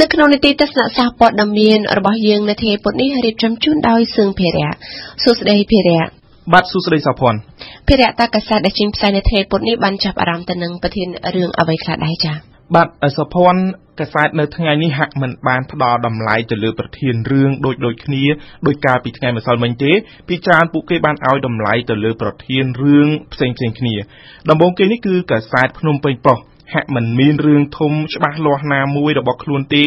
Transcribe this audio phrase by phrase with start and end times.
[0.00, 4.70] នៅក្នុងនីតិទស្សនៈសាស្ត្រព័ត៌មានរបស់យើងនៅថ្ងៃពុធនេះរៀបចំជូនដោយសឿងភិរៈ
[5.24, 6.06] សួស្តីភិរៈ
[6.52, 7.40] បាទសួស្តីសុភ័ណ្ឌ
[7.88, 12.36] ភិរៈតាកាសែតដែលចេញផ្សាយនៅថ្ងៃពុធនេះបានចាប់អារម្មណ៍ទៅនឹងប្រធានរឿងអ្វីខ្លះដែរចា៎
[12.74, 13.62] បាទសុភ័ណ្ឌ
[14.00, 18.24] កាសែតនៅថ្ងៃនេះហាក់មិនបានផ្ដល់តម្លៃទៅលើប្រធានរឿងដូចដូចគ្នា
[18.66, 19.92] ដោយកាលពីថ្ងៃម្សិលមិញទេ
[20.28, 23.94] ពីច្រើនពួកគេបានឲ្យតម្លៃទៅលើប្រធានរឿងផ្សេងផ្សេងគ្នា
[24.50, 26.44] ដំបូងគេនេះគឺកាសែតភ្នំពេញប៉ុស្តិ៍
[26.74, 29.86] ហាក់មិនមានរឿងធំច្បាស់លាស់ណាមួយរបស់ខ្លួនទេ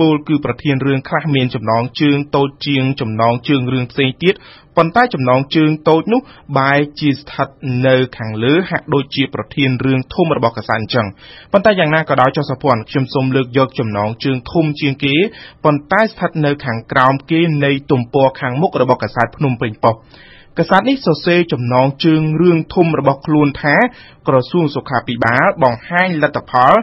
[0.00, 4.34] ពលគឺប្រធានរឿងខ្លះមានចំណងជើងតូចជាងចំណងជើងរឿងផ្សេងទៀត
[4.76, 6.20] ប៉ុន្តែចំណងជើងតូចនោះ
[6.58, 7.48] បែរជាស្ថិត
[7.86, 11.06] នៅខាងលើហាក់ដូចជាប្រធានរឿងធំរបស់កសានអញ្ចឹង
[11.52, 15.14] ប៉ុន្តែយ៉ាងណាក៏ដោយចុះសភ័ណ្ឌខ្ញុំសូមលើកយកចំណងជើងធំជាងគេ
[15.64, 20.02] ប៉ុន្តែស្ថិតនៅខាងក្រោមគេនៃទំព័រខាងមុខរបស់កសាតភ្នំពេញប៉ុស្តិ៍
[20.58, 23.76] កសែតនេះសរសេរចំណងជើងរឿងធំរបស់ខ្លួនថា
[24.28, 26.74] ក្រសួងសុខាភិបាលបង្ហាញលទ្ធផល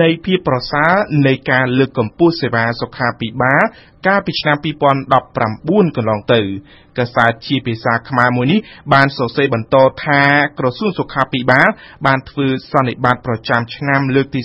[0.00, 0.92] នៃភាពប្រសើរ
[1.26, 3.62] នៃការលើកកម្ពស់សេវាសុខាភិបាល
[4.06, 4.56] កាលពីឆ្នាំ
[5.26, 6.40] 2019កន្លងទៅ
[6.98, 8.60] កាសែតជាភាសាខ្មែរមួយនេះ
[8.92, 10.22] បានសរសេរបន្តថា
[10.58, 11.68] ក្រសួងសុខាភិបាល
[12.06, 14.40] បានធ្វើសន្និបាតប្រចាំឆ្នាំលើកទី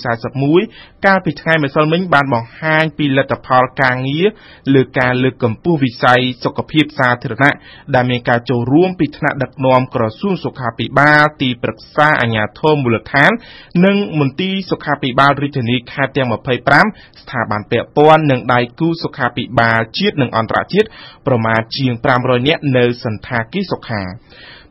[0.52, 4.28] 41កាលពីថ្ងៃម្សិលមិញបានបង្ហាញពីលទ្ធផលការងារ
[4.74, 7.56] លើការលើកកម្ពស់វិស័យសុខភាពសាធារណៈ
[7.96, 13.32] ដែលមានការចូលរួមពីថ្នាក់ដឹកនាំក្រសួងសុខាភិបាល ទីប្រឹក្សាអាជ្ញាធរមូលដ្ឋាន
[13.86, 20.88] និងមន្ទីរសុខាភិបាលរាជធានីខេត្តទាំង25ស្ថាប័នពាក់ព័ន្ធនិងដៃគូសុខាភិបាលជាតិនិងអន្តរជាតិ
[21.28, 24.02] ប្រមាណជាង500នាក់នៅសន្តាគារសុខា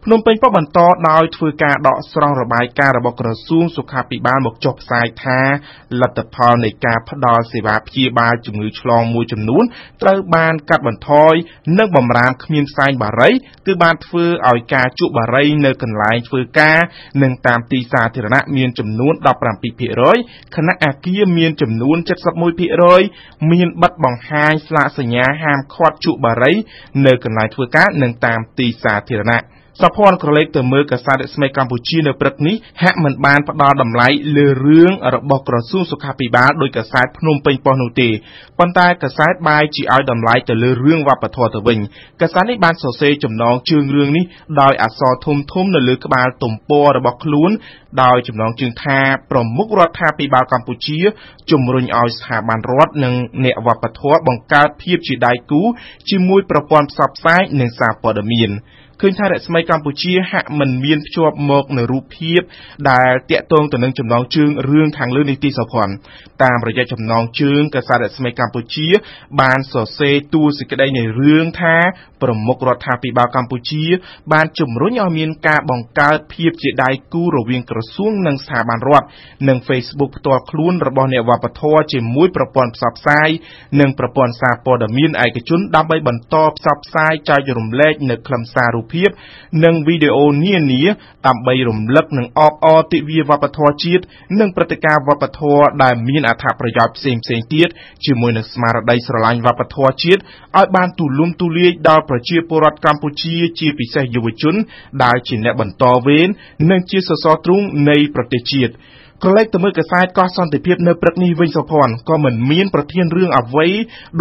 [0.06, 0.78] ភ្នំពេញក៏បន្ត
[1.10, 5.40] ដោយធ្វើការដកស្រង់របាយការណ៍របស់ក្រសួងសុខាភិបាលមកចុះផ្សាយថា
[6.00, 9.64] លទ្ធផលនៃការផ្តល់សេវាព្យាបាលជំងឺឆ្លងមួយចំនួន
[10.02, 11.34] ត្រូវបានកាត់បន្ថយ
[11.78, 13.30] និងបំរាមគ្មានផ្សែងបារី
[13.66, 16.78] គឺបានធ្វើឲ្យការជក់បារីនៅកន្លែងធ្វើការ
[17.22, 19.14] និងតាមទីសាធារណៈមានចំនួន
[19.84, 21.96] 17%ខណៈអាគារមានចំនួន
[22.74, 26.52] 71%មានប័ណ្ណបង្ហាញស្លាកសញ្ញាហាមឃាត់ជក់បារី
[27.06, 29.44] នៅកន្លែងធ្វើការនិងតាមទីសាធារណៈ
[29.82, 38.08] សភ័ណ្ឌក្រឡេកទៅមើលកាសែតរស្មីកម្ពុជានៅព្រឹកនេះហាក់មិនបានផ្ដល់តម្លៃលើរឿងរបស់ក្រសួងសុខាភិបាលដោយកាសែតភ្នំពេញប៉ុស្តិ៍នោះទេ
[38.58, 41.78] ប៉ុន្តែកាសែតបែរជាឲ្យតម្លៃទៅលើរឿងវប្បធម៌ទៅវិញ
[42.20, 44.24] កាសែតនេះបានសរសេរចំណងជើងរឿងនេះ
[44.60, 47.50] ដោយអក្សរធំធំនៅលើក្បាលទំព័ររបស់ខ្លួន
[48.02, 48.98] ដោយចំណងជើងថា
[49.30, 50.98] ប្រមុខរដ្ឋាភិបាលកម្ពុជា
[51.50, 55.62] ជំរុញឲ្យស្ថាប័នរដ្ឋនិងអ្នកវប្បធម៌បង្កើតភាពជាដៃគូ
[56.10, 58.52] ជាមួយប្រព័ន្ធផ្សព្វផ្សាយនិងសារព័ត៌មាន
[59.00, 62.40] ឃើញថារស្មីកម្ពុជាហាក់មិនមានភ្ជាប់មកនៅរូបភាព
[62.90, 65.94] ដែលតាក់ទងទៅនឹងចំណងជើងរឿងខាងលើនេះទីសភ័ណ្ឌ
[66.42, 68.88] តាមរយៈចំណងជើងកាសែតរស្មីកម្ពុជា
[69.40, 71.76] បានសរសេរតួសេចក្តីនៃរឿងថា
[72.22, 73.84] ប្រមុខរដ្ឋាភិបាលកម្ពុជា
[74.32, 79.06] បានជំរុញឲ្យមានការបង្កើតភាពជាដៃគូរវាងក្រសួងនិងស្ថាប័នរដ្ឋ
[79.48, 83.28] និង Facebook ផ្ទាល់ខ្លួនរបស់អ្នកវប្បធម៌ជាមួយប្រព័ន្ធផ្សព្វផ្សាយ
[83.80, 89.08] និងប្រព័ន្ធសារព័ត៌មានឯកជនដើម្បីបន្តផ្សព្វផ្សាយចែករំលែកនៅខ្លឹមសាររូបភាព
[89.64, 90.82] និងវីដេអូនានា
[91.26, 94.02] ដើម្បីរំលឹកនិងអបអរទិវាវប្បធម៌ជាតិ
[94.40, 97.68] និងព្រឹត្តិការណ៍វប្បធម៌ដែលមានអត្ថប្រយោជន៍ផ្សេងផ្សេងទៀត
[98.04, 104.54] ជាមួយនឹងស្មារតីស្រឡាញ់វប្បធម៌ជាតិឲ្យបានទូលំទូលាយដល់ប្រជាពលរដ្ឋកម្ពុជាជាពិសេសយុវជន
[105.04, 106.28] ដែលជាអ្នកបន្តវេន
[106.70, 108.74] និងជាសសរទ្រូងនៃប្រទេសជាតិ
[109.22, 113.66] ក្រឡេកទៅមើលកាសែតកោះសន្តិភាពនៅព្រឹកនេះវិញសុភ័ណ្ឌក៏មិនមានប្រធានរឿងអ្វី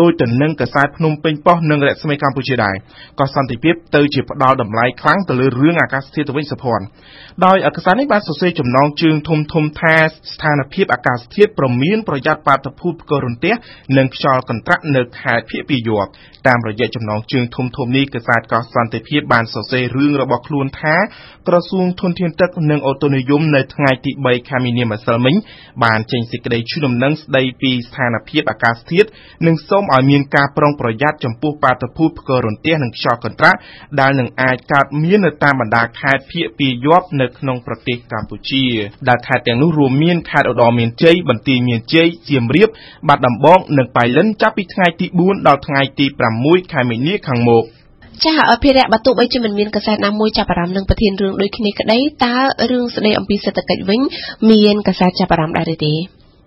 [0.01, 2.75] ដោយទៅនឹងកាសែតភ្នំពេញប៉ុស្តិ៍និងរស្មីកម្ពុជាដែរ
[3.19, 6.85] កោះសន្តិភាពទៅជាផ្ដាល់តម្លៃខ្លាំងទៅលើរឿងអាកាសធាតុទៅវិញសុភ័ណ្ឌ
[7.45, 9.95] ដោយកាសែតនេះបានសរសេរចំណងជើងធំធំថា
[10.33, 13.53] ស្ថានភាពអាកាសធាតុប្រមានប្រយ័ត្នបាតុភូតផ្គររន្ទះ
[13.97, 16.11] និងខ្យល់កន្ត្រាក់នៅខេត្តភៀកពីយ័ព្យ
[16.47, 20.95] តាមរយៈចំណងជើងធំធំនេះកាសែតកោះសន្តិភាពបានសរសេររឿងរបស់ខ្លួនថា
[21.47, 25.35] ក្រសួងធនធានទឹកនិងអូតូនិយមនៅថ្ងៃទី3ខែមីនាម្សិលមិញ
[25.83, 29.07] បានចេញសេចក្តីជូនដំណឹងស្តីពីស្ថានភាពអាកាសធាតុ
[29.47, 33.57] និងសូមឲ្យមានការប្រុងប្រយ័ត្នចំពោះបាតុភូតផ្គររន្ទះនិងខ្យល់កន្ត្រាក់
[33.99, 38.66] ដែលនឹងអាចកើតមាននៅតាមបណ្ដាខេត្តភៀកពីយ័ព្យនៅក្នុងប្រទេសកម្ពុជា
[39.07, 42.69] ដែលខេត្តទាំងនោះរួមមានខេត្តឧត្តរមានជ័យបន្ទាយមានជ័យសៀមរាប
[43.07, 46.05] បាត់ដំបងនិងប៉ៃលិនចាប់ពីថ្ងៃទី4ដល់ថ្ងៃទី
[46.40, 47.66] 6ខែមីនាខាងមុខ
[48.25, 52.35] ចាអភិរៈបើទោះបីជាមិនមានកសែតណាមួយចាប់អារម្មណ៍នឹងប្រធានរឿងដូចគ្នាក្តីតើ
[52.71, 54.01] រឿងស្ដីអំពីសេដ្ឋកិច្ចវិញ
[54.51, 55.93] មានកសែតចាប់អារម្មណ៍ដែរឬទេ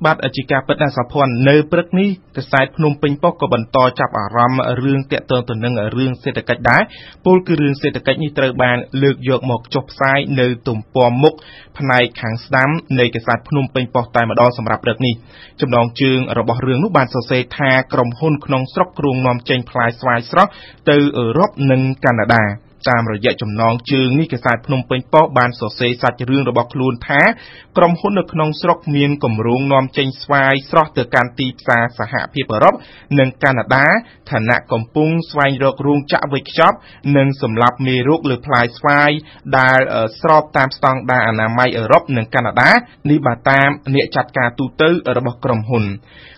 [0.05, 6.83] បាទជាការពិតណាស់សាភ័ណ្ឌនៅព្រឹកនេះកសែតភ្នំពេញប៉ុស្តិ៍ក៏បន្តចាប់អារម្មណ៍រឿងតាក់ទងទៅនឹងរឿងសេដ្ឋកិច្ចដែរ
[7.25, 11.35] ពលគឺរឿងសេដ្ឋកិច្ចនេះត្រូវបានលើកយកមកចុះផ្សាយនៅទំព័រមុខ
[11.79, 15.15] ផ្នែកខាងស្ដាំនៃកសែតភ្នំពេញប៉ុស្តិ៍តែម្ដងសម្រាប់ព្រឹកនេះ
[15.61, 20.51] ចំណងជើងរបស់រឿងនោះបានសរសេរថាក្រុមហ៊ុនក្នុងស្រុកគ្រងនាំចេញផ្លែស្វាយស្រស់
[20.91, 27.23] ទៅអឺរ៉ុបនិងកាណាដា តាមរយៈចំណងជើងនេះកាសែតភ្នំពេញប៉ុស្តិ៍បានសរសេរសាច់រឿងរបស់ខ្លួនថា
[27.77, 32.75] ក្រុមហ៊ុននៅក្នុងស្រុកមានគម្រោងនាំចេញស្វាយស្រស់ទៅកាន់ទីផ្សារសហភាពអឺរ៉ុប
[33.19, 33.87] និងកាណាដា
[34.31, 36.77] ឋានៈកំពុងស្វែងរករោងចក្រវេចខ្ចប់
[37.17, 39.11] និងសម្លាប់មេរោគលើផ្លែស្វាយ
[39.59, 39.81] ដែល
[40.21, 42.71] ស្របតាមស្តង់ដារអនាម័យអឺរ៉ុបនិងកាណាដា
[43.11, 45.85] នេះបើតាមអ្នកចាត់ការទូទៅរបស់ក្រុមហ៊ុន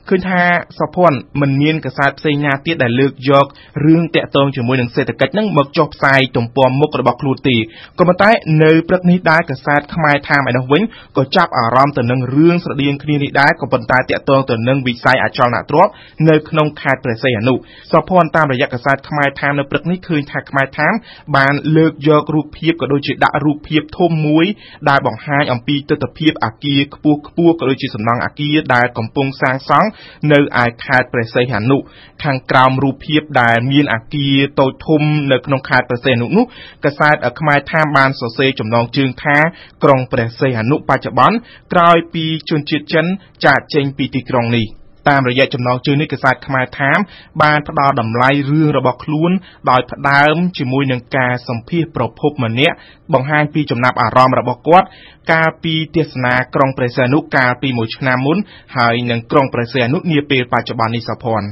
[0.08, 0.42] ឃើញថា
[0.78, 3.46] សុភ័ណ្ឌមិនមានកសែតផ្សេងណាទៀតដែលលើកយក
[3.86, 7.56] រឿងតាក់ទងជាមួយនឹងសេដ្ឋកិច្ចហ្នឹងមកចុះផ្សាយទំព័រមុខរបស់ខ្លួនទេ
[7.98, 8.30] ក៏ប៉ុន្តែ
[8.62, 10.82] នៅព្រឹកនេះដែរកសែតខ្មែរថាមឯនោះវិញ
[11.16, 15.90] ក៏ចាប់អារម្មណ៍ទៅនឹងរឿងស្រដៀងគ្នានេះដែរក៏ប៉ុន្តែតាក់ទងទៅនឹងវិស័យអចលនទ្រព្យ
[16.28, 17.54] នៅក្នុងខេត្តព្រះសីហនុ
[17.92, 20.94] សុភ័ណ្ឌតាមរយៈកសែតខ្មែរថាមនៅព្រឹកនេះឃើញថាខ្មែរថាម
[21.36, 24.46] បានលើកយករូបភាពក៏ដូចជាដាក់រូបភាពធំមួយ
[24.88, 29.88] ដែលបង្ហាញអំពីទស្សនវិជ្ជាអគារខ្ពស់ខ្ពស់ក៏ដូចជាសំណង់អគារដែលកំពុងសាងសង់
[30.32, 31.78] នៅឯខេត្តព្រះសីហនុ
[32.24, 35.02] ខាងក្រោមរូបភាពដែលមានអគារតូចធំ
[35.32, 36.44] នៅក្នុងខេត្តព្រះសីហនុនោះ
[36.84, 39.36] កាសែតខ្មែរថាមបានសរសេរចំណងជើងថា
[39.84, 41.36] ក្រុងព្រះសីហនុបច្ចុប្បន្ន
[41.72, 43.06] ក្រោយពីជនជាតិចិន
[43.44, 44.66] ចាកចេញពីទីក្រុងនេះ
[45.08, 46.98] តាមរយៈចំណងជើងនេះកាសែតខ្មែរថាម
[47.42, 49.30] បានផ្ដល់តម្លៃរឿងរបស់ខ្លួន
[49.70, 52.76] ដោយផ្ដើមជាមួយនឹងការសម្ភាសប្រភពម្នាក់
[53.14, 54.86] បង្ហាញពីចំណាប់អារម្មណ៍របស់គាត់
[55.32, 58.36] កាលពីទស្សនាក្រុងព្រះសីហនុកាលពីមួយឆ្នាំមុន
[58.76, 61.48] ហើយនឹងក្រុងព្រះសីហនុនាពេលបច្ចុប្បន្ននេះសភ័ណ្ឌ